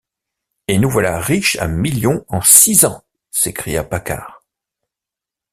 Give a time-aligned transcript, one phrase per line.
[0.67, 3.03] Et nous voilà riches à millions en six ans!
[3.29, 4.41] s’écria Paccard.